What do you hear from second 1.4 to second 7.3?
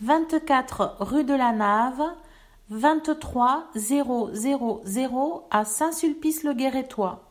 Nave, vingt-trois, zéro zéro zéro à Saint-Sulpice-le-Guérétois